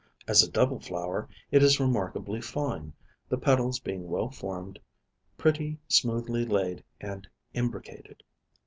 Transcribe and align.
As 0.27 0.41
a 0.41 0.49
double 0.49 0.79
flower 0.79 1.29
it 1.51 1.61
is 1.61 1.79
remarkably 1.79 2.41
fine, 2.41 2.93
the 3.29 3.37
petals 3.37 3.79
being 3.79 4.07
well 4.07 4.31
formed, 4.31 4.79
pretty 5.37 5.77
smoothly 5.87 6.43
laid 6.43 6.83
and 6.99 7.27
imbricated." 7.53 8.23